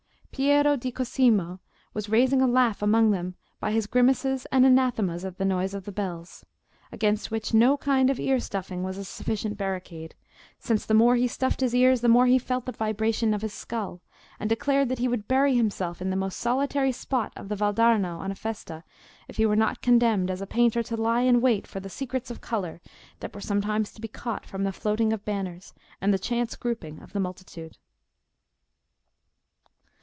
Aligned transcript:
Piero 0.33 0.75
di 0.75 0.91
Cosimo 0.91 1.59
was 1.93 2.09
raising 2.09 2.41
a 2.41 2.47
laugh 2.47 2.81
among 2.81 3.11
them 3.11 3.35
by 3.59 3.71
his 3.71 3.85
grimaces 3.85 4.47
and 4.51 4.65
anathemas 4.65 5.23
at 5.23 5.37
the 5.37 5.45
noise 5.45 5.75
of 5.75 5.83
the 5.85 5.91
bells, 5.91 6.43
against 6.91 7.29
which 7.29 7.53
no 7.53 7.77
kind 7.77 8.09
of 8.09 8.19
ear 8.19 8.39
stuffing 8.39 8.81
was 8.81 8.97
a 8.97 9.03
sufficient 9.03 9.55
barricade, 9.55 10.15
since 10.57 10.83
the 10.83 10.95
more 10.95 11.15
he 11.15 11.27
stuffed 11.27 11.59
his 11.59 11.75
ears 11.75 12.01
the 12.01 12.07
more 12.09 12.25
he 12.25 12.39
felt 12.39 12.65
the 12.65 12.71
vibration 12.71 13.35
of 13.35 13.43
his 13.43 13.53
skull; 13.53 14.01
and 14.39 14.49
declaring 14.49 14.87
that 14.87 14.97
he 14.97 15.07
would 15.07 15.27
bury 15.27 15.53
himself 15.53 16.01
in 16.01 16.09
the 16.09 16.15
most 16.15 16.39
solitary 16.39 16.93
spot 16.93 17.31
of 17.35 17.47
the 17.47 17.55
Valdarno 17.55 18.17
on 18.17 18.31
a 18.31 18.35
festa, 18.35 18.83
if 19.27 19.37
he 19.37 19.45
were 19.45 19.55
not 19.55 19.81
condemned, 19.83 20.31
as 20.31 20.41
a 20.41 20.47
painter, 20.47 20.81
to 20.81 20.97
lie 20.97 21.21
in 21.21 21.39
wait 21.41 21.67
for 21.67 21.79
the 21.81 21.89
secrets 21.89 22.31
of 22.31 22.41
colour 22.41 22.81
that 23.19 23.35
were 23.35 23.41
sometimes 23.41 23.91
to 23.93 24.01
be 24.01 24.07
caught 24.07 24.45
from 24.47 24.63
the 24.63 24.71
floating 24.73 25.13
of 25.13 25.23
banners 25.25 25.71
and 25.99 26.11
the 26.11 26.17
chance 26.17 26.55
grouping 26.55 26.99
of 26.99 27.13
the 27.13 27.19
multitude. 27.19 27.77